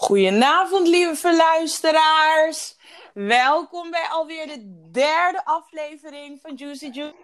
[0.00, 2.76] Goedenavond, lieve luisteraars.
[3.14, 7.14] Welkom bij alweer de derde aflevering van Juicy Juice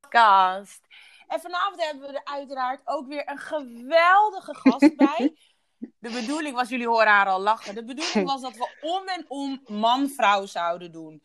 [0.00, 0.80] Podcast.
[1.26, 5.36] En vanavond hebben we er uiteraard ook weer een geweldige gast bij.
[5.78, 7.74] De bedoeling was, jullie horen haar al lachen.
[7.74, 11.22] De bedoeling was dat we om en om man-vrouw zouden doen.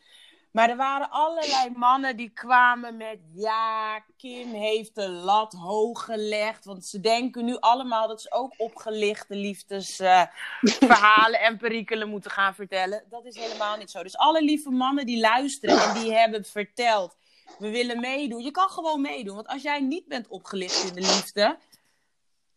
[0.52, 6.66] Maar er waren allerlei mannen die kwamen met: ja, Kim heeft de lat hoog gelegd.
[6.66, 13.04] Want ze denken nu allemaal dat ze ook opgelichte liefdesverhalen en perikelen moeten gaan vertellen.
[13.10, 14.04] Dat is helemaal niet zo.
[14.04, 17.16] Dus alle lieve mannen die luisteren en die hebben verteld:
[17.60, 18.44] we willen meedoen.
[18.44, 19.36] Je kan gewoon meedoen.
[19.36, 21.58] Want als jij niet bent opgelicht in de liefde,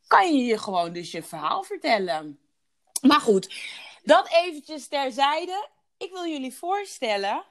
[0.06, 2.38] kan je je gewoon dus je verhaal vertellen.
[3.02, 3.54] Maar goed,
[4.02, 5.68] dat eventjes terzijde.
[5.96, 7.44] Ik wil jullie voorstellen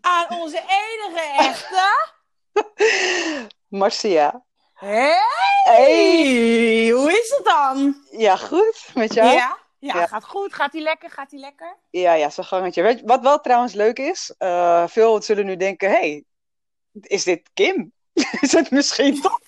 [0.00, 2.10] aan onze enige echte...
[3.68, 4.44] Marcia.
[4.74, 5.16] Hey!
[5.62, 6.88] hey!
[6.88, 8.04] Hoe is het dan?
[8.10, 8.90] Ja, goed.
[8.94, 9.34] Met jou?
[9.34, 10.06] Ja, ja, ja.
[10.06, 10.54] gaat goed.
[10.54, 11.10] Gaat hij lekker?
[11.10, 11.76] Gaat hij lekker?
[11.90, 12.82] Ja, ja, zo'n gangetje.
[12.82, 16.24] Weet, wat wel trouwens leuk is, uh, veel zullen nu denken, hey,
[17.00, 17.92] is dit Kim?
[18.40, 19.40] Is het misschien toch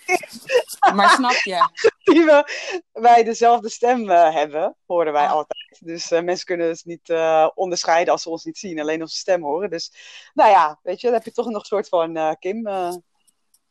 [0.95, 1.69] Maar snap je?
[2.13, 2.49] Die we,
[2.93, 5.33] wij dezelfde stem uh, hebben, horen wij ah.
[5.33, 5.79] altijd.
[5.81, 9.17] Dus uh, mensen kunnen het niet uh, onderscheiden als ze ons niet zien, alleen onze
[9.17, 9.71] stem horen.
[9.71, 9.93] Dus
[10.35, 12.63] nou ja, weet je, dan heb je toch nog een soort van Kim.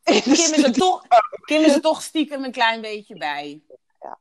[0.04, 1.02] Kim, is er toch,
[1.44, 3.62] Kim is er toch stiekem een klein beetje bij.
[4.00, 4.18] Ja.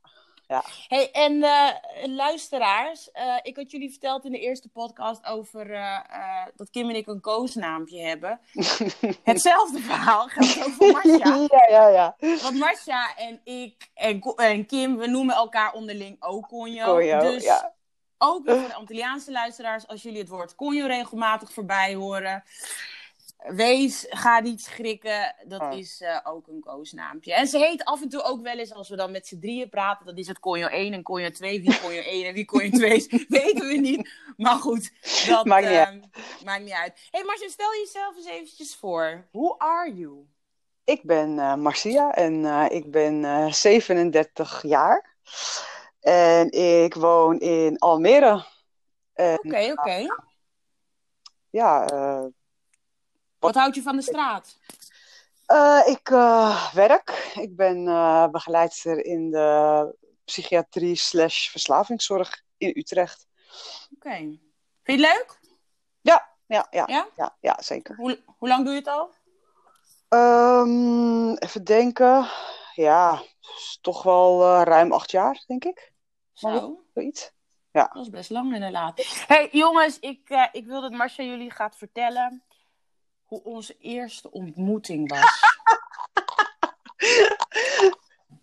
[0.54, 0.64] Ja.
[0.88, 1.70] Hey, en uh,
[2.16, 6.00] luisteraars, uh, ik had jullie verteld in de eerste podcast over uh,
[6.56, 8.40] dat Kim en ik een koosnaampje hebben.
[9.24, 11.48] Hetzelfde verhaal geldt ook voor Marcia.
[11.58, 12.16] ja, ja, ja.
[12.42, 16.86] Want Marcia en ik en, en Kim, we noemen elkaar onderling ook Conjo.
[16.86, 17.74] Conjo dus ja.
[18.18, 22.44] ook voor de Antilliaanse luisteraars, als jullie het woord Conjo regelmatig voorbij horen
[23.48, 25.36] Wees, ga niet schrikken.
[25.48, 25.78] Dat Oh.
[25.78, 27.34] is eh, ook een koosnaampje.
[27.34, 29.70] En ze heet af en toe ook wel eens, als we dan met z'n drieën
[29.70, 31.62] praten, dan is het Conjo 1 en Conjo 2.
[31.62, 34.10] Wie Conjo 1 en wie Conjo 2 is, weten we niet.
[34.38, 34.92] Maar goed,
[35.28, 36.00] dat Maakt niet ehm,
[36.46, 37.08] maakt niet uit.
[37.12, 39.28] Hey Marcia, stel jezelf eens eventjes voor.
[39.32, 40.28] Who are you?
[40.84, 45.16] Ik ben uh, Marcia en uh, ik ben uh, 37 jaar.
[46.00, 48.46] En ik woon in Almere.
[49.14, 49.72] Oké, oké.
[49.72, 50.08] Okay.
[51.50, 52.26] Ja, uh,
[53.44, 54.58] wat houdt je van de straat?
[55.48, 57.32] Uh, ik uh, werk.
[57.40, 59.96] Ik ben uh, begeleidster in de
[60.26, 63.28] psychiatrie slash verslavingszorg in Utrecht.
[63.96, 64.08] Oké.
[64.08, 64.40] Okay.
[64.84, 65.40] Vind je het leuk?
[66.02, 66.84] Ja, ja, ja.
[66.88, 67.96] Ja, ja, ja zeker.
[67.96, 69.14] Hoe, hoe lang doe je het al?
[70.10, 72.28] Um, even denken.
[72.74, 73.22] Ja,
[73.82, 75.94] toch wel ruim acht jaar, denk ik.
[76.34, 76.84] Zo.
[76.94, 77.32] Zoiets.
[77.72, 77.90] Ja.
[77.94, 79.24] Dat is best lang inderdaad.
[79.28, 82.44] hey, jongens, ik, ik wil dat Marcia jullie gaat vertellen
[83.34, 85.42] hoe onze eerste ontmoeting was.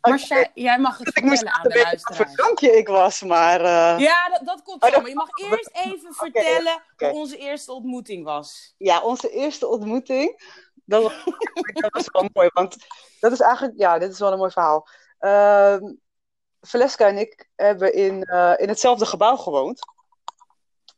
[0.01, 0.51] Marcia, okay.
[0.55, 2.35] jij mag het vertellen aan de luisteraars.
[2.35, 3.61] Wat ik was, maar...
[3.61, 3.99] Uh...
[3.99, 5.01] Ja, dat, dat komt zo.
[5.01, 7.11] Maar je mag eerst even vertellen okay, okay.
[7.11, 8.75] hoe onze eerste ontmoeting was.
[8.79, 10.43] Ja, onze eerste ontmoeting...
[10.85, 11.25] Dat was,
[11.83, 12.77] dat was wel mooi, want
[13.21, 13.79] dat is eigenlijk...
[13.79, 14.89] Ja, dit is wel een mooi verhaal.
[15.21, 15.77] Uh,
[16.61, 19.79] Valeska en ik hebben in, uh, in hetzelfde gebouw gewoond.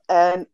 [0.07, 0.51] En...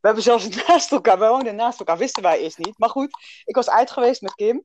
[0.00, 2.78] We hebben zelfs naast elkaar, we woonden naast elkaar, wisten wij eerst niet.
[2.78, 3.10] Maar goed,
[3.44, 4.64] ik was uit geweest met Kim.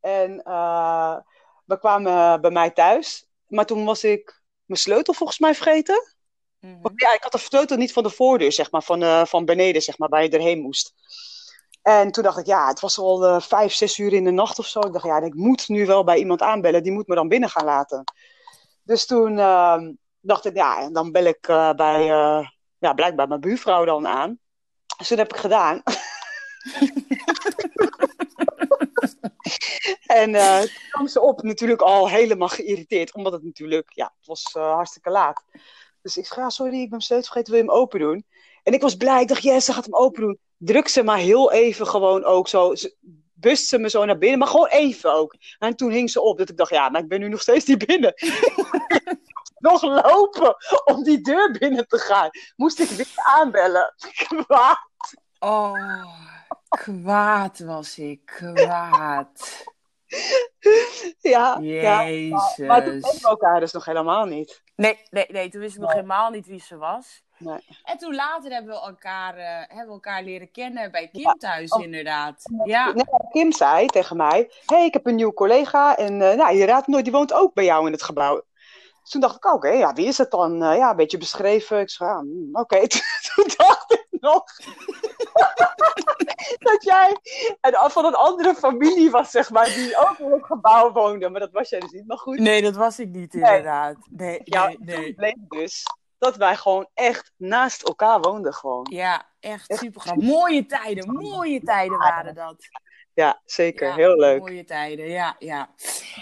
[0.00, 1.16] En uh,
[1.64, 3.26] we kwamen bij mij thuis.
[3.46, 6.14] Maar toen was ik mijn sleutel volgens mij vergeten.
[6.60, 6.92] Mm -hmm.
[6.94, 9.82] Ja, ik had de sleutel niet van de voordeur, zeg maar, van, uh, van beneden,
[9.82, 10.94] zeg maar, waar je erheen moest.
[11.82, 14.58] En toen dacht ik, ja, het was al uh, vijf, zes uur in de nacht
[14.58, 14.80] of zo.
[14.80, 17.48] Ik dacht, ja, ik moet nu wel bij iemand aanbellen, die moet me dan binnen
[17.48, 18.04] gaan laten.
[18.82, 19.36] Dus toen
[20.20, 21.40] dacht ik, ja, dan bel ik
[21.76, 22.04] bij,
[22.78, 24.38] ja, blijkbaar mijn buurvrouw dan aan.
[25.02, 25.82] Dus dat heb ik gedaan.
[30.20, 34.26] en uh, toen kwam ze op, natuurlijk al helemaal geïrriteerd, omdat het natuurlijk, ja, het
[34.26, 35.44] was uh, hartstikke laat.
[36.02, 38.24] Dus ik zeg, ja, sorry, ik ben sleutel vergeten, wil je hem open doen?
[38.62, 40.38] En ik was blij, ik dacht, yes, ze gaat hem open doen.
[40.56, 42.96] Druk ze maar heel even gewoon ook zo, ze,
[43.32, 45.36] bust ze me zo naar binnen, maar gewoon even ook.
[45.58, 47.64] En toen hing ze op, dat ik dacht, ja, maar ik ben nu nog steeds
[47.64, 48.14] niet binnen.
[49.62, 52.30] nog lopen om die deur binnen te gaan.
[52.56, 53.94] Moest ik weer aanbellen.
[54.46, 54.78] Kwaad.
[55.38, 56.04] Oh,
[56.68, 58.20] kwaad was ik.
[58.24, 59.64] Kwaad.
[61.20, 62.56] ja, Jezus.
[62.56, 64.62] Ja, maar, toen kennen we elkaar dus nog helemaal niet.
[64.76, 67.22] Nee, nee, nee toen wist ik nog helemaal niet wie ze was.
[67.38, 67.58] Nee.
[67.84, 71.32] En toen later hebben we elkaar, eh, hebben we elkaar leren kennen bij Kim Ja.
[71.32, 71.82] thuis, Oh.
[71.82, 72.42] inderdaad.
[72.64, 72.92] Ja.
[72.92, 76.64] Nee, Kim zei tegen mij: hey, ik heb een nieuwe collega en eh, nou, je
[76.64, 78.42] raadt nooit, die woont ook bij jou in het gebouw.
[79.02, 80.62] Toen dacht ik: Oké, ja, wie is het dan?
[80.62, 81.80] Eh, ja, een beetje beschreven.
[81.80, 82.86] Ik zei: ja, hmm, Oké,
[83.34, 84.44] toen dacht ik nog
[86.58, 87.16] dat jij
[87.60, 91.28] een, van een andere familie was, zeg maar, die ook in het gebouw woonde.
[91.28, 92.06] Maar dat was jij dus niet.
[92.06, 93.44] Maar goed, Nee, dat was ik niet, Nee.
[93.44, 93.96] inderdaad.
[94.10, 95.14] Nee, ja, nee, nee.
[95.14, 95.82] bleek dus
[96.18, 98.86] dat wij gewoon echt naast elkaar woonden gewoon.
[98.90, 100.28] Ja, echt, super grappig.
[100.28, 102.56] Mooie tijden, mooie tijden waren dat.
[103.14, 103.88] Ja, zeker.
[103.88, 104.40] Ja, Heel leuk.
[104.40, 105.70] Mooie tijden, ja, ja.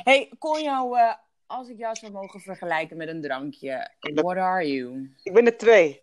[0.03, 1.12] hey, kon jou, eh,
[1.50, 5.11] als ik jou zou mogen vergelijken met een drankje, what are you?
[5.23, 6.02] Ik ben er twee.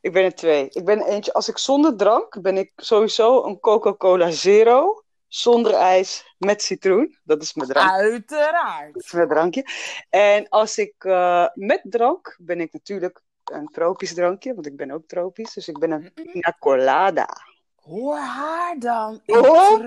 [0.00, 0.68] Ik ben er twee.
[0.70, 5.00] Ik ben eentje, als ik zonder drank, ben ik sowieso een Coca-Cola Zero.
[5.28, 7.18] Zonder ijs, met citroen.
[7.24, 7.90] Dat is mijn drank.
[7.90, 8.94] Uiteraard.
[8.94, 9.66] Dat is mijn drankje.
[10.10, 14.54] En als ik eh, met drank, ben ik natuurlijk een tropisch drankje.
[14.54, 15.54] Want ik ben ook tropisch.
[15.54, 17.28] Dus ik ben een pina colada.
[17.74, 19.22] Hoor haar dan.
[19.26, 19.78] Oh,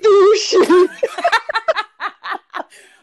[0.00, 1.30] douche.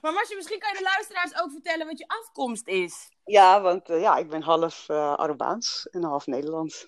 [0.02, 3.10] Maar Marcia, misschien kan je de luisteraars ook vertellen wat je afkomst is.
[3.26, 6.86] Ja, want eh, ja, ik ben half eh Arubaans en half Nederlands.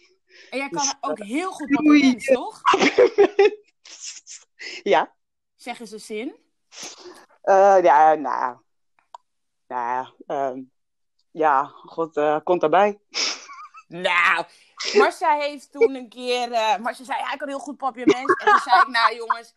[0.50, 1.70] En jij kan Dus, ook heel goed.
[1.70, 2.62] Papiaments, toch?
[4.94, 5.16] ja.
[5.56, 6.36] Zeg eens een zin.
[7.42, 8.58] Eh, ja, nou.
[9.68, 10.62] Nou, ehm,
[11.32, 13.00] ja, god, eh, komt daarbij.
[13.88, 14.46] Nou,
[14.94, 16.52] Marcia heeft toen een keer...
[16.52, 18.34] eh Marcia zei, ja, ik kan heel goed Papiaments.
[18.34, 19.56] En toen zei ik, nou jongens...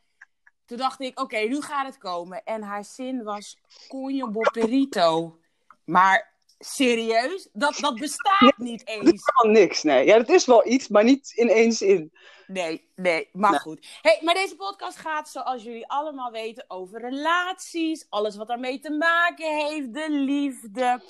[0.66, 2.44] Toen dacht ik, oké, nu gaat het komen.
[2.44, 3.58] En haar zin was
[4.32, 5.38] Boperito.
[5.84, 9.10] Maar serieus, dat, dat bestaat niet Dat eens.
[9.10, 10.04] is wel niks, nee.
[10.06, 12.12] Ja, dat is wel iets, maar niet in één zin.
[12.46, 13.60] Nee, nee, maar Nee.
[13.60, 13.86] goed.
[14.02, 18.06] Hey, maar deze podcast gaat, zoals jullie allemaal weten, over relaties.
[18.08, 21.02] Alles wat daarmee te maken heeft, de liefde.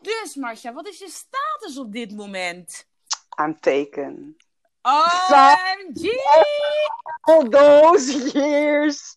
[0.00, 2.86] Dus Marcia, wat is je status op dit moment?
[3.40, 4.36] I'm taken.
[4.82, 6.10] OMG!
[7.20, 9.16] All those years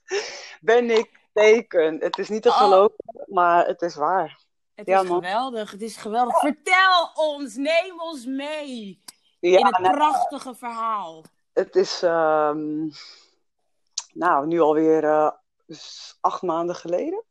[0.62, 1.98] ben ik taken.
[2.00, 2.58] Het is niet te Oh.
[2.58, 4.40] geloven, maar het is waar.
[4.76, 5.24] Het Ja, is man.
[5.24, 6.40] geweldig, het is geweldig.
[6.40, 9.04] Vertel ons, neem ons mee
[9.40, 11.24] Ja, in het nou, prachtige verhaal.
[11.54, 12.88] het is ehm,
[14.14, 15.34] nou, nu alweer
[15.68, 17.24] s- acht maanden geleden.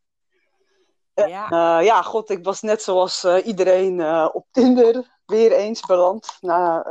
[1.14, 1.44] Ja,
[1.78, 6.36] Eh, ja, god, ik was net zoals eh, iedereen op Tinder weer eens beland.
[6.40, 6.82] Na,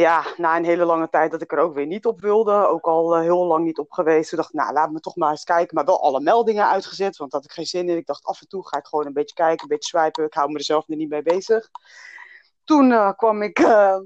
[0.00, 2.52] ja, na een hele lange tijd dat ik er ook weer niet op wilde.
[2.52, 4.28] Ook al eh, heel lang niet op geweest.
[4.28, 5.74] Toen dacht ik, nou, laat me toch maar eens kijken.
[5.74, 7.96] Maar wel alle meldingen uitgezet, want daar had ik geen zin in.
[7.96, 10.24] Ik dacht, af en toe ga ik gewoon een beetje kijken, een beetje swipen.
[10.24, 11.70] Ik hou me er zelf er niet mee bezig.
[12.64, 13.98] Toen eh, kwam ik eh,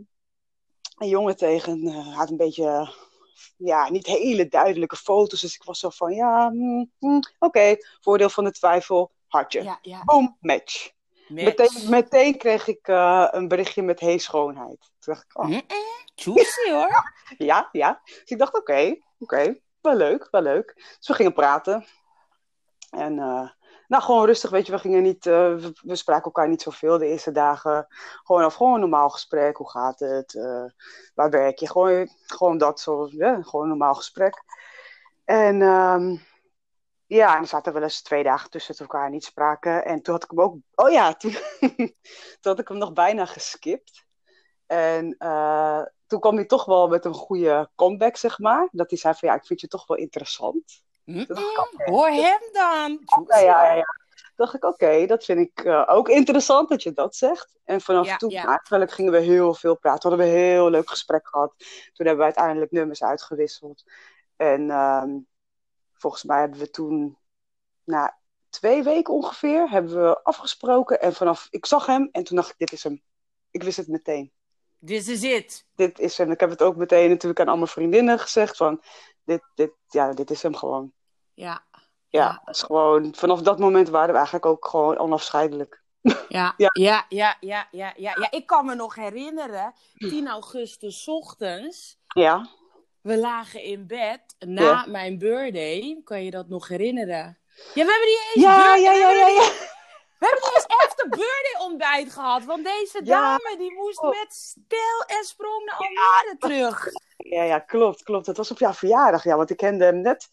[0.97, 1.87] een jongen tegen.
[1.89, 2.94] had een beetje,
[3.56, 5.41] ja, niet hele duidelijke foto's.
[5.41, 7.77] Dus ik was zo van, ja, mm, mm, oké.
[8.00, 9.62] Voordeel van de twijfel, hartje.
[9.62, 10.05] ja, ja.
[10.05, 10.91] Boom, match.
[11.29, 11.44] Match.
[11.44, 12.89] Meteen, meteen kreeg ik
[13.31, 14.92] een berichtje met hey schoonheid.
[15.03, 15.59] Toen dacht ik, oh,
[16.15, 17.13] Juicy hoor.
[17.51, 18.01] ja, ja.
[18.05, 20.75] Dus ik dacht, oké, oké, wel leuk, wel leuk.
[20.99, 21.85] Dus we gingen praten.
[22.91, 23.51] En eh,
[23.89, 26.99] nou, gewoon rustig, weet je, we gingen niet, eh, we, we spraken elkaar niet zoveel
[26.99, 27.87] de eerste dagen.
[28.23, 30.65] Gewoon af, gewoon een normaal gesprek, hoe gaat het, eh,
[31.15, 31.69] waar werk je?
[31.71, 34.43] Gewoon, gewoon dat, zo, ja, gewoon een normaal gesprek.
[35.25, 36.17] En ehm,
[37.07, 39.85] ja, en er zaten wel eens twee dagen tussen dat we elkaar niet spraken.
[39.85, 41.93] En toen had ik hem ook, oh ja, toen, toen
[42.41, 44.05] had ik hem nog bijna geskipt.
[44.73, 48.69] En eh, toen kwam hij toch wel met een goede comeback, zeg maar.
[48.71, 50.83] Dat hij zei van, ja, ik vind je toch wel interessant.
[51.07, 51.91] Oké.
[51.91, 53.01] Hoor hem dan.
[53.27, 53.97] Ja, ja, ja, ja.
[54.37, 57.59] Dacht ik, oké, dat vind ik eh, ook interessant dat je dat zegt.
[57.65, 58.61] En vanaf Ja, toen, ja.
[58.71, 60.09] ik gingen we heel veel praten.
[60.09, 61.55] Hadden we een heel leuk gesprek gehad.
[61.93, 63.83] Toen hebben we uiteindelijk nummers uitgewisseld.
[64.37, 65.19] En ehm,
[65.93, 67.19] volgens mij hebben we toen,
[67.85, 68.19] na
[68.49, 71.01] twee weken ongeveer, hebben we afgesproken.
[71.01, 73.03] En vanaf, ik zag hem en toen dacht ik, dit is hem.
[73.51, 74.33] Ik wist het meteen.
[74.87, 75.65] This is it.
[75.77, 76.31] Dit is hem.
[76.31, 78.82] Ik heb het ook meteen natuurlijk aan al mijn vriendinnen gezegd van,
[79.24, 80.93] dit, dit, ja, dit is hem gewoon.
[81.34, 81.65] Ja.
[82.08, 85.82] Ja, het is gewoon, vanaf dat moment waren we eigenlijk ook gewoon onafscheidelijk.
[86.29, 86.70] Ja, Ja.
[86.72, 88.31] ja, ja, ja, ja, ja, ja.
[88.31, 92.48] Ik kan me nog herinneren, 10 augustus 's ochtends, Ja,
[93.01, 94.84] we lagen in bed na Ja.
[94.89, 96.01] mijn birthday.
[96.05, 97.39] Kan je dat nog herinneren?
[97.74, 99.51] Ja, we hebben niet eens ja, birthday- ja, ja, ja, ja.
[100.22, 103.20] We hebben niet eens after birthday ontbijt gehad, want deze Ja.
[103.38, 106.86] dame die moest met spel en sprong naar Almere terug.
[107.17, 108.26] Ja, ja, klopt, klopt.
[108.26, 110.29] Het was op jouw verjaardag, ja, want ik kende hem net.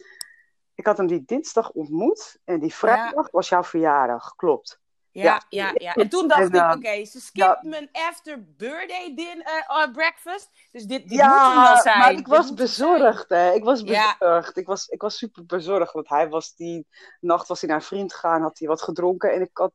[0.76, 4.80] Ik had hem die dinsdag ontmoet en die vrijdag was jouw verjaardag, klopt.
[5.12, 5.72] Ja, Ja.
[5.74, 5.94] ja.
[5.94, 7.60] En toen dacht En, ik, oké, ze skipt ja.
[7.62, 10.50] mijn after birthday din eh, breakfast.
[10.72, 12.00] Dus dit, dit ja, moet wel zijn.
[12.00, 13.54] maar ik was bezorgd, hè.
[13.54, 14.58] Ik was bezorgd.
[14.58, 16.88] Ik, was, ik was super bezorgd, want hij was die
[17.20, 19.74] nacht was hij naar een vriend gegaan, had hij wat gedronken en ik had,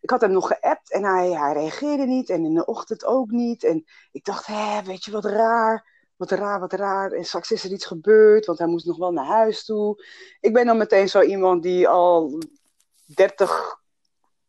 [0.00, 3.30] ik had hem nog geappt en hij, hij reageerde niet en in de ochtend ook
[3.30, 3.64] niet.
[3.64, 5.90] En ik dacht, hè, weet je, wat raar.
[6.16, 7.12] Wat raar, wat raar.
[7.12, 10.04] En straks is er iets gebeurd, want hij moest nog wel naar huis toe.
[10.40, 12.38] Ik ben dan meteen zo iemand die al
[13.06, 13.81] 30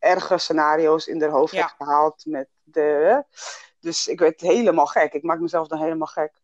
[0.03, 1.61] erge scenario's in haar hoofd Ja.
[1.61, 2.25] heeft gehaald.
[2.25, 3.23] Met de,
[3.79, 5.13] dus ik werd helemaal gek.
[5.13, 6.41] Ik maak mezelf dan helemaal gek.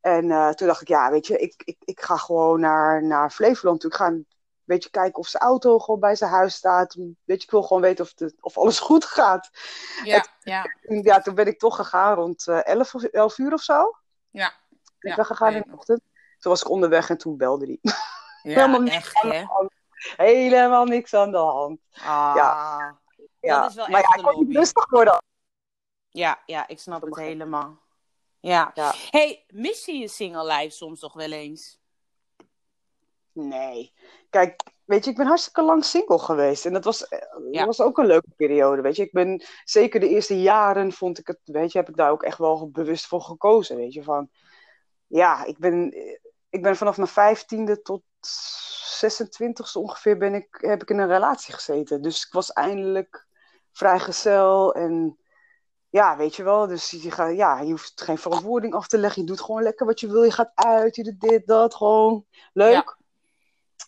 [0.00, 3.30] En eh, toen dacht ik, ja, weet je, ik, ik, ik ga gewoon naar, naar
[3.30, 3.90] Flevoland toe.
[3.90, 4.24] Ik ga, weet
[4.64, 6.94] beetje kijken of zijn auto gewoon bij zijn huis staat.
[6.94, 9.50] Weet je, ik wil gewoon weten of, de, of alles goed gaat.
[10.04, 10.64] Ja, ja.
[10.82, 13.92] En, ja, toen ben ik toch gegaan rond eh 11, of 11 uur of zo.
[14.30, 14.52] Ja.
[14.98, 16.00] Ik Ja, ben gegaan in de ochtend.
[16.38, 17.78] Toen was ik onderweg en toen belde hij.
[17.82, 17.92] Ja,
[18.60, 19.42] Helemaal niks echt, de hè?
[19.44, 19.70] hand.
[20.16, 21.80] Helemaal niks aan de hand.
[22.04, 23.00] Ah, Ja.
[23.42, 23.66] Dat Ja.
[23.66, 25.22] is wel maar echt ja, ik kon niet rustig worden.
[26.08, 27.80] Ja, ja, ik snap Dat het helemaal.
[28.40, 28.70] Ja.
[28.74, 28.92] Ja.
[29.10, 31.80] hey, mis je je single life soms toch wel eens?
[33.32, 33.92] Nee.
[34.30, 36.66] Kijk, weet je, ik ben hartstikke lang single geweest.
[36.66, 37.18] En dat was, eh,
[37.50, 37.58] Ja.
[37.64, 39.02] dat was ook een leuke periode, weet je.
[39.02, 42.22] Ik ben, zeker de eerste jaren vond ik het, weet je, heb ik daar ook
[42.22, 44.02] echt wel bewust voor gekozen, weet je.
[44.02, 44.30] Van,
[45.06, 45.94] ja, ik ben,
[46.50, 48.02] ik ben vanaf mijn vijftiende tot
[49.00, 52.02] 26e ongeveer ben ik, heb ik in een relatie gezeten.
[52.02, 53.26] Dus ik was eindelijk
[53.72, 55.16] vrijgezel en...
[55.88, 56.66] Ja, weet je wel.
[56.66, 59.22] Dus je, gaat, ja, je hoeft geen verantwoording af te leggen.
[59.22, 60.22] Je doet gewoon lekker wat je wil.
[60.22, 61.74] Je gaat uit, je doet dit, dat.
[61.74, 62.96] Gewoon leuk.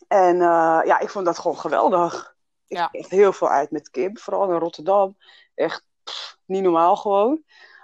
[0.08, 2.36] En eh, ja, ik vond dat gewoon geweldig.
[2.66, 2.88] Ik Ja.
[2.92, 5.16] echt heel veel uit met Kim, vooral in Rotterdam.
[5.54, 7.42] Echt pff, niet normaal gewoon.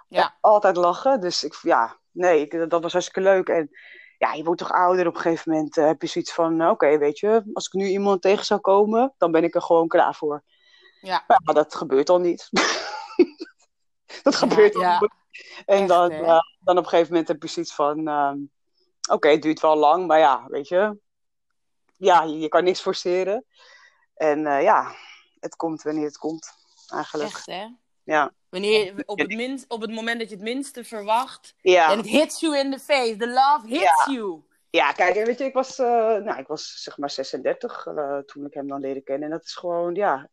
[0.08, 0.36] Ja.
[0.40, 1.20] Altijd lachen.
[1.20, 3.48] Dus ik, ja, nee, ik- dat was hartstikke leuk.
[3.48, 3.70] En
[4.18, 5.06] ja, je wordt toch ouder.
[5.06, 7.86] Op een gegeven moment eh, heb je zoiets van, oké, weet je, als ik nu
[7.86, 10.42] iemand tegen zou komen, dan ben ik er gewoon klaar voor.
[11.00, 11.24] Ja.
[11.26, 12.48] Maar dat gebeurt al niet.
[14.22, 15.10] dat gebeurt al niet.
[15.66, 18.38] En dan, eh, dan op een gegeven moment heb je zoiets van, ehm,
[19.10, 20.98] oké, het duurt wel lang, maar ja, weet je,
[21.96, 23.44] ja, je, je kan niks forceren.
[24.14, 24.94] En eh, ja,
[25.40, 26.52] het komt wanneer het komt,
[26.88, 27.30] eigenlijk.
[27.30, 27.66] Echt, hè?
[28.04, 28.32] Ja.
[28.48, 31.54] Wanneer, op, het minst, op het moment dat je het minste verwacht.
[31.60, 31.90] Ja.
[31.90, 33.16] En het hits you in the face.
[33.16, 34.42] The love hits you.
[34.70, 38.46] ja, kijk, weet je, ik was, eh, nou, ik was zeg maar 36 eh, toen
[38.46, 39.30] ik hem dan leerde kennen.
[39.30, 40.28] En dat is gewoon, ja,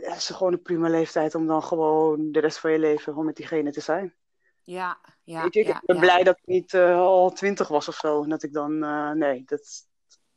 [0.00, 3.24] het is gewoon een prima leeftijd om dan gewoon de rest van je leven gewoon
[3.24, 4.14] met diegene te zijn.
[4.62, 6.02] Ja, ja, weet je, ik ja, ben ja.
[6.02, 8.22] blij dat ik niet eh, al 20 was of zo.
[8.22, 9.86] En dat ik dan, eh, nee, dat,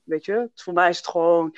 [0.04, 1.56] weet je, voor mij is het gewoon,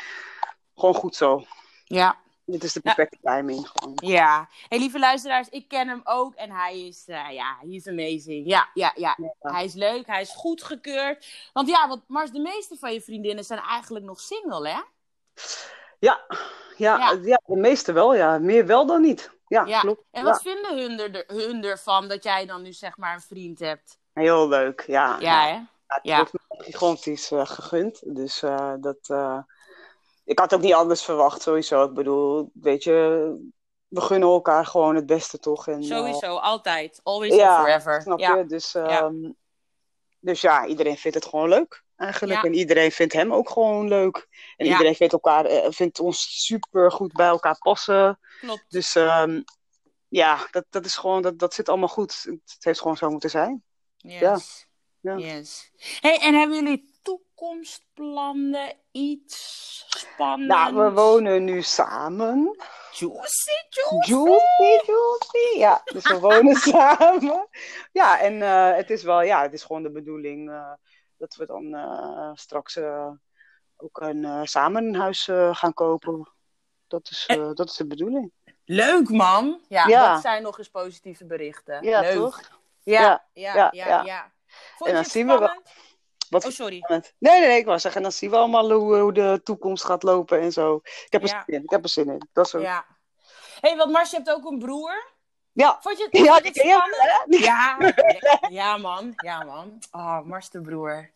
[0.75, 1.43] gewoon goed zo.
[1.85, 2.93] Ja, Dit is de Ja.
[2.93, 3.93] perfecte timing gewoon.
[3.95, 4.49] ja.
[4.69, 6.35] Hey, lieve luisteraars, ik ken hem ook.
[6.35, 8.47] En hij is, eh, ja, hij is amazing.
[8.47, 9.17] Ja, ja, ja.
[9.17, 9.51] Ja.
[9.51, 11.49] Hij is leuk, hij is goedgekeurd.
[11.53, 14.81] Want ja, want Mars, de meeste van je vriendinnen zijn eigenlijk nog single, hè?
[15.99, 16.25] Ja,
[16.77, 17.19] ja, Ja.
[17.23, 17.41] ja.
[17.45, 18.37] de meeste wel, ja.
[18.37, 19.31] Meer wel dan niet.
[19.47, 19.79] Ja, Ja.
[19.79, 20.03] klopt.
[20.11, 20.29] En Ja.
[20.31, 23.99] wat vinden hun, er, hun ervan dat jij dan nu zeg maar een vriend hebt?
[24.13, 25.17] Heel leuk, ja.
[25.19, 25.49] Ja, hè?
[25.49, 26.15] Ja, het Ja.
[26.17, 28.01] wordt me gigantisch eh, gegund.
[28.15, 28.97] Dus eh, dat.
[29.07, 29.39] eh,
[30.25, 31.83] ik had ook niet anders verwacht, sowieso.
[31.83, 32.93] Ik bedoel, weet je,
[33.87, 35.67] we gunnen elkaar gewoon het beste toch?
[35.67, 36.99] En, Sowieso, altijd.
[37.03, 38.01] Always and forever.
[38.01, 38.35] snap ja.
[38.35, 38.45] je?
[38.45, 39.31] Dus, ehm,
[40.19, 41.83] dus ja, iedereen vindt het gewoon leuk.
[41.97, 42.41] Eigenlijk.
[42.41, 42.47] Ja.
[42.47, 44.27] En iedereen vindt hem ook gewoon leuk.
[44.57, 44.71] En Ja.
[44.71, 48.19] iedereen vindt, elkaar, eh, vindt ons super goed bij elkaar passen.
[48.39, 48.65] Klopt.
[48.67, 49.41] Dus ehm,
[50.07, 52.23] ja, dat, dat is gewoon, dat, dat zit allemaal goed.
[52.23, 53.63] Het heeft gewoon zo moeten zijn.
[53.97, 54.67] Yes.
[54.99, 55.15] Ja.
[55.15, 55.71] Yes.
[55.99, 58.73] Hey, en hebben jullie toekomstplannen?
[58.91, 60.55] Iets spannends?
[60.55, 62.55] Nou, we wonen nu samen.
[62.91, 64.11] Juicy, juicy.
[64.11, 65.57] Juicy, juicy.
[65.57, 67.47] Ja, dus we wonen samen.
[67.91, 70.71] Ja, en eh, het is wel, ja, het is gewoon de bedoeling eh,
[71.17, 73.09] dat we dan eh, straks eh,
[73.77, 76.29] ook een, eh, samen een huis eh, gaan kopen.
[76.87, 78.31] Dat is, eh, dat is de bedoeling.
[78.65, 79.61] Leuk, man.
[79.67, 80.13] Ja, Ja.
[80.13, 81.83] dat zijn nog eens positieve berichten.
[81.83, 82.13] Ja, Leuk.
[82.15, 82.41] toch?
[82.83, 83.01] Ja,
[83.33, 84.31] Ja, ja, ja, ja.
[84.75, 85.61] Vond En dan zien we wel.
[86.29, 86.77] Wat Oh, sorry.
[86.77, 87.13] spannend.
[87.19, 90.03] Nee, nee, nee, ik wou zeggen, dan zien we allemaal hoe, hoe de toekomst gaat
[90.03, 90.75] lopen en zo.
[90.83, 91.43] Ik heb er Ja.
[91.45, 91.63] zin in.
[91.63, 92.27] Ik heb er zin in.
[92.33, 92.61] Dat is ook.
[92.61, 92.85] Ja.
[93.59, 95.05] hey, want Mars, je hebt ook een broer.
[95.57, 95.77] Ja.
[95.81, 97.43] Vond je het, Ja, vond je spannend?
[97.43, 97.93] Ja,
[98.49, 99.79] ja man, ja man.
[99.91, 101.11] Oh, Mars de broer.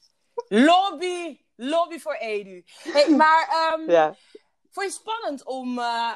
[0.48, 2.64] Lobby, lobby voor Edu.
[2.92, 4.06] Hey, maar ehm, Ja.
[4.72, 6.12] vond je het spannend om, eh,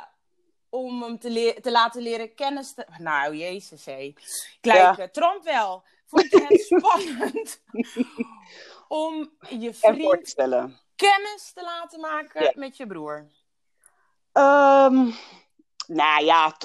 [0.69, 2.85] om hem te, te laten leren kennis te...
[2.97, 4.13] Nou, jezus hé.
[4.61, 5.83] Kijk, Trump wel.
[6.05, 7.61] Vond je het spannend
[8.87, 10.33] om je vriend
[10.95, 12.51] kennis te laten maken Ja.
[12.55, 13.27] met je broer?
[14.31, 15.11] Ehm,
[15.87, 16.55] nou ja,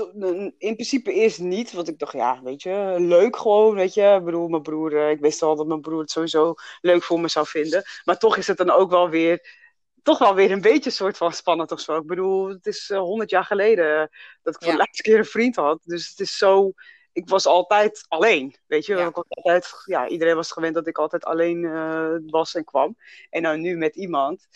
[0.59, 1.73] in principe eerst niet.
[1.73, 4.15] Want ik dacht, ja, weet je, leuk gewoon, weet je.
[4.19, 7.21] Ik bedoel, mijn broer, eh, ik wist al dat mijn broer het sowieso leuk voor
[7.21, 7.85] me zou vinden.
[8.05, 9.57] Maar toch is het dan ook wel weer,
[10.03, 11.97] toch wel weer een beetje een soort van spannend of zo.
[11.97, 14.11] Ik bedoel, het is honderd jaar geleden
[14.43, 14.73] dat ik voor Ja.
[14.73, 15.81] de laatste keer een vriend had.
[15.85, 16.73] Dus het is zo,
[17.13, 18.97] ik was altijd alleen, weet je.
[18.97, 19.07] Ja.
[19.07, 22.97] Ik was altijd, ja, iedereen was gewend dat ik altijd alleen eh, was en kwam.
[23.31, 24.49] En nou nu met iemand.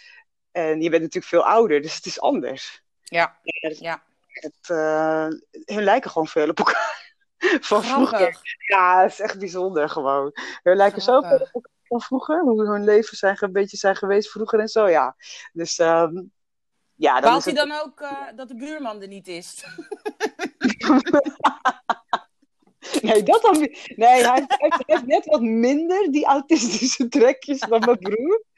[0.53, 2.83] En je bent natuurlijk veel ouder, dus het is anders.
[3.03, 3.39] Ja,
[3.79, 4.03] ja.
[4.41, 5.27] Het, eh,
[5.65, 7.03] hun lijken gewoon veel op elkaar.
[7.61, 8.57] Van vroeger.
[8.67, 10.31] Ja, het is echt bijzonder gewoon.
[10.63, 12.41] Hun lijken zo veel op elkaar van vroeger.
[12.41, 15.17] Hoe hun leven zijn, een beetje zijn geweest vroeger en zo, ja.
[15.53, 16.23] Dus ehm,
[16.95, 17.57] ja, dan hij het...
[17.57, 19.65] dan ook eh, dat de buurman er niet is?
[23.03, 23.59] Nee, dat dan
[23.97, 28.43] Nee, hij heeft, hij heeft net wat minder die autistische trekjes dan mijn broer.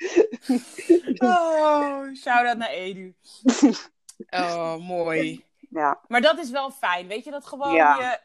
[1.19, 3.15] Oh, shout-out naar Edu.
[4.31, 5.45] Oh, mooi.
[5.77, 7.07] Ja, Maar dat is wel fijn.
[7.07, 7.97] Weet je, dat gewoon Ja.
[7.99, 8.19] je,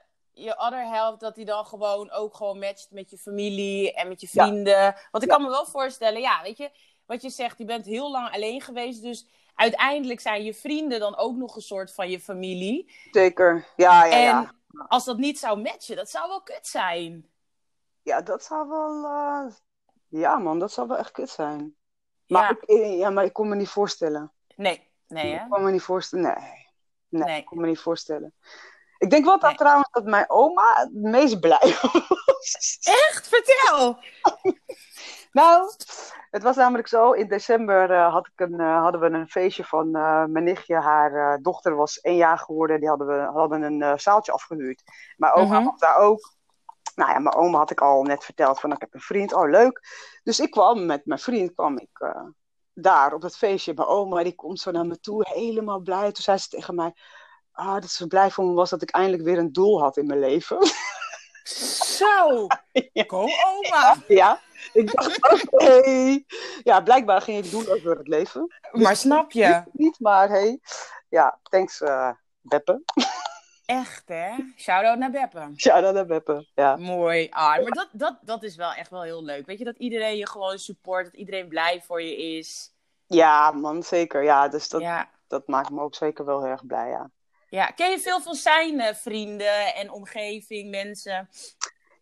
[0.43, 4.22] je other helft, dat die dan gewoon ook gewoon matcht met je familie en met
[4.22, 4.43] je Ja.
[4.46, 4.96] vrienden.
[5.12, 5.36] Want ik Ja.
[5.36, 6.72] kan me wel voorstellen, ja, weet je,
[7.05, 9.01] wat je zegt, je bent heel lang alleen geweest.
[9.01, 12.91] Dus uiteindelijk zijn je vrienden dan ook nog een soort van je familie.
[13.12, 13.67] zeker.
[13.75, 14.51] Ja, ja, en ja.
[14.88, 17.29] als dat niet zou matchen, dat zou wel kut zijn.
[18.03, 19.03] Ja, dat zou wel...
[19.05, 19.53] eh,
[20.08, 21.75] Ja, man, dat zou wel echt kut zijn.
[22.27, 22.50] Maar, Ja.
[22.50, 24.31] ik, eh, ja, maar ik kon me niet voorstellen.
[24.55, 25.43] Nee, nee hè?
[25.43, 26.24] Ik kon me niet voorstellen.
[26.39, 26.60] Nee.
[27.11, 27.37] Nee, Nee.
[27.39, 28.33] ik kon me niet voorstellen.
[28.97, 29.57] Ik denk wel dat Nee.
[29.57, 31.59] trouwens dat mijn oma het meest blij
[32.25, 32.77] was.
[32.81, 33.27] Echt?
[33.27, 33.97] Vertel!
[35.31, 35.69] Nou,
[36.31, 37.11] het was namelijk zo.
[37.11, 40.75] In december eh, had ik een, eh, hadden we een feestje van eh, mijn nichtje.
[40.75, 42.79] Haar dochter was één jaar geworden.
[42.79, 44.83] Die hadden, we, hadden een zaaltje afgehuurd.
[45.17, 45.65] Mijn oma Mhm.
[45.69, 46.33] was daar ook.
[46.95, 49.33] Nou ja, mijn oma had ik al net verteld van ik heb een vriend.
[49.33, 49.81] Oh, leuk.
[50.23, 52.13] Dus ik kwam met mijn vriend kwam ik,
[52.81, 53.73] daar op dat feestje.
[53.75, 56.11] Mijn oma die komt zo naar me toe, helemaal blij.
[56.11, 56.93] Toen zei ze tegen mij...
[57.51, 60.05] Ah, dat ze blij voor me was dat ik eindelijk weer een doel had in
[60.07, 60.57] mijn leven.
[61.43, 62.47] Zo!
[62.93, 63.03] Ja.
[63.07, 63.95] Go oma!
[64.07, 64.39] ja,
[64.73, 66.19] ik dacht, oké.
[66.63, 68.55] Ja, blijkbaar ging ik doen over het leven.
[68.71, 69.63] Maar snap je?
[69.71, 70.59] Niet, maar hey.
[71.09, 72.11] Ja, thanks eh
[72.41, 72.83] Beppe.
[73.71, 74.31] Echt hè?
[74.57, 75.51] Shout-out naar Beppe.
[75.55, 76.47] Ja, dat Beppe.
[76.55, 76.75] Ja.
[76.75, 77.27] Mooi.
[77.29, 79.45] Ah, maar dat, dat, dat is wel echt wel heel leuk.
[79.45, 82.73] Weet je, dat iedereen je gewoon support, dat iedereen blij voor je is.
[83.07, 84.23] ja, man, zeker.
[84.23, 85.09] Ja, dus dat, Ja.
[85.27, 87.09] dat maakt me ook zeker wel heel erg blij, ja.
[87.49, 87.65] ja.
[87.65, 91.29] Ken je veel van zijn eh, vrienden en omgeving, mensen?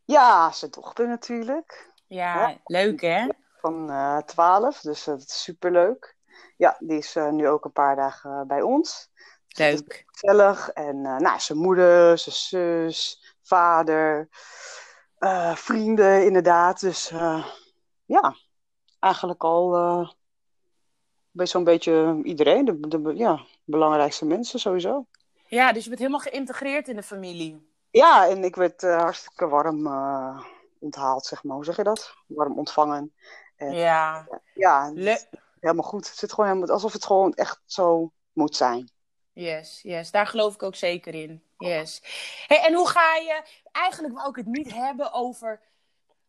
[0.05, 1.91] Ja, zijn dochter natuurlijk.
[2.07, 2.57] Ja, Ja.
[2.65, 3.27] leuk hè?
[3.61, 6.15] Van eh 12, dus eh, dat is superleuk.
[6.57, 9.09] Ja, die is eh, nu ook een paar dagen eh, bij ons.
[9.57, 10.03] Leuk.
[10.07, 10.69] gezellig.
[10.69, 14.29] En eh, nou, zijn moeder, zijn zus, vader,
[15.17, 16.79] eh, vrienden inderdaad.
[16.79, 17.45] Dus eh,
[18.05, 18.35] ja,
[18.99, 20.17] eigenlijk al
[21.31, 22.65] bij zo'n beetje iedereen.
[22.65, 25.05] De, de ja, belangrijkste mensen sowieso.
[25.47, 27.67] Ja, dus je bent helemaal geïntegreerd in de familie.
[27.91, 29.87] Ja, en ik werd hartstikke warm
[30.79, 31.55] onthaald, zeg maar.
[31.55, 32.13] Hoe zeg je dat?
[32.27, 33.13] Warm ontvangen.
[33.55, 34.27] En, Ja.
[34.53, 35.27] Ja, Le-
[35.59, 36.07] helemaal goed.
[36.07, 38.91] Het zit gewoon helemaal, alsof het gewoon echt zo moet zijn.
[39.39, 41.43] Yes, yes, daar geloof ik ook zeker in.
[41.57, 42.01] Yes.
[42.47, 43.41] Hey, en hoe ga je...
[43.71, 45.61] Eigenlijk wou ik het niet hebben over,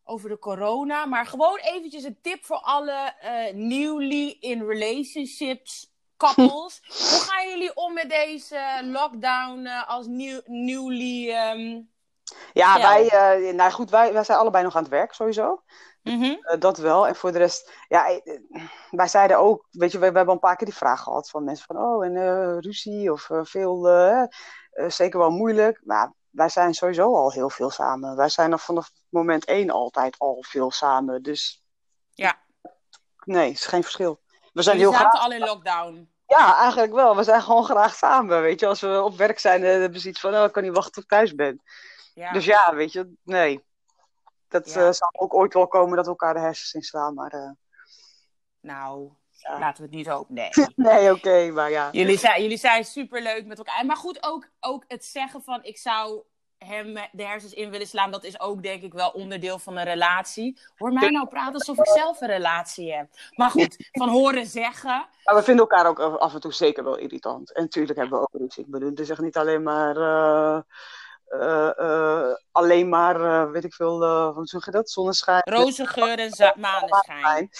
[0.04, 6.80] over de corona, maar gewoon eventjes een tip voor alle eh, newly in relationships couples.
[7.10, 11.30] hoe gaan jullie om met deze lockdown eh, als nieuw, newly...
[11.30, 11.80] ehm,
[12.52, 12.88] Ja, Ja.
[12.88, 15.62] wij, eh, nou goed, wij, wij zijn allebei nog aan het werk sowieso.
[16.02, 16.24] mhm.
[16.40, 17.06] Eh, dat wel.
[17.06, 18.40] En voor de rest, ja, eh,
[18.90, 21.44] wij zeiden ook, weet je, we, we hebben een paar keer die vraag gehad van
[21.44, 23.84] mensen van, oh, en eh, ruzie of veel,
[24.86, 25.80] zeker wel moeilijk.
[25.84, 28.16] Maar wij zijn sowieso al heel veel samen.
[28.16, 31.22] Wij zijn er vanaf moment één altijd al veel samen.
[31.22, 31.62] Dus
[32.14, 32.38] Ja.
[33.24, 34.20] nee, het is geen verschil.
[34.52, 36.12] We zijn heel zaten graag, al in lockdown.
[36.26, 37.16] ja, eigenlijk wel.
[37.16, 38.66] We zijn gewoon graag samen, weet je.
[38.66, 41.02] Als we op werk zijn, hebben we zoiets van, oh, ik kan niet wachten tot
[41.02, 41.62] ik thuis ben.
[42.20, 42.32] Ja.
[42.32, 43.64] Dus ja, weet je, nee.
[44.48, 44.86] Dat Ja.
[44.86, 47.30] eh, zal ook ooit wel komen dat we elkaar de hersens inslaan, maar...
[47.32, 47.50] eh,
[48.60, 49.58] Nou, Ja.
[49.58, 50.34] laten we het niet hopen.
[50.34, 50.50] Nee.
[50.76, 51.88] Nee, oké, maar ja.
[51.92, 53.86] Jullie zijn, jullie zijn superleuk met elkaar.
[53.86, 56.22] Maar goed, ook, ook het zeggen van ik zou
[56.58, 59.84] hem de hersens in willen slaan, dat is ook denk ik wel onderdeel van een
[59.84, 60.60] relatie.
[60.76, 63.08] Hoor mij nou praten alsof ik zelf een relatie heb.
[63.36, 65.06] Maar goed, van horen zeggen.
[65.24, 67.52] Maar we vinden elkaar ook af en toe zeker wel irritant.
[67.52, 68.64] En natuurlijk hebben we ook ruzie.
[68.64, 69.96] Ik bedoel, het is echt niet alleen maar...
[69.96, 70.60] eh,
[72.52, 74.90] alleen maar, eh, weet ik veel, eh, hoe zeg je dat?
[74.90, 75.42] Zonneschijn.
[75.44, 77.50] Roze geur en maneschijn.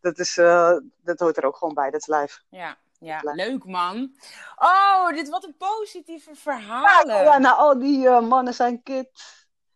[0.00, 2.40] Dat, is, eh, dat hoort er ook gewoon bij, dat is live.
[2.48, 4.14] Ja, ja, leuk man.
[4.56, 7.22] Oh, dit wat een positieve verhalen.
[7.22, 9.10] Ja, nou, al die eh, mannen zijn kid.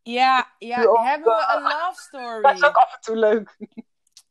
[0.03, 2.65] Ja, ja, hebben we een love Dat is story.
[2.65, 3.57] ook af en toe leuk.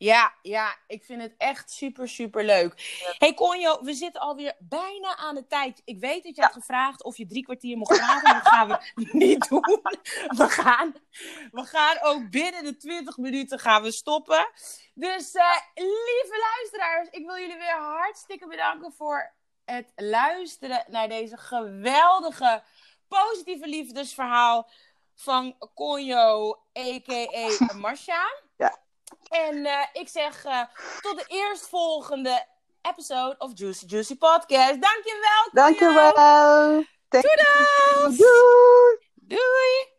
[0.02, 3.00] Ja, ja, ik vind het echt super, super leuk.
[3.18, 5.82] Hey Conjo, we zitten alweer bijna aan de tijd.
[5.86, 8.78] Ik weet dat je had gevraagd of je drie kwartier mocht praten, dat gaan we
[9.26, 9.82] niet doen.
[10.28, 10.96] We gaan,
[11.52, 14.48] we gaan ook binnen de 20 minuten gaan we stoppen.
[14.94, 19.34] Dus eh, lieve luisteraars, ik wil jullie weer hartstikke bedanken voor
[19.66, 22.64] het luisteren naar deze geweldige,
[23.08, 24.70] positieve liefdesverhaal
[25.16, 27.74] van Conjo, a.k.a.
[27.76, 28.42] Marcia.
[28.58, 28.80] Ja.
[29.30, 30.62] En eh, ik zeg eh,
[31.02, 32.46] tot de eerstvolgende
[32.82, 34.82] episode of Juicy Juicy Podcast.
[34.82, 35.50] Dankjewel.
[35.52, 36.14] Dankjewel.
[37.10, 38.18] Doei!
[38.18, 38.98] Doei.
[39.16, 39.90] Doei!